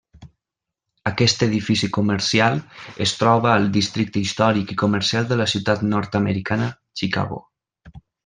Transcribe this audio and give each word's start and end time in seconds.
Aquest 1.09 1.43
edifici 1.47 1.89
comercial 1.97 2.57
es 3.05 3.13
troba 3.19 3.51
al 3.57 3.69
districte 3.77 4.19
històric 4.23 4.73
i 4.77 4.79
comercial 4.83 5.29
de 5.33 5.39
la 5.43 5.47
ciutat 5.53 5.85
nord-americana, 5.93 6.73
Chicago. 7.03 7.39